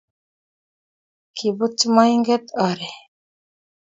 Kiibutch 1.35 1.81
moinget 1.93 2.45
oret 2.67 2.95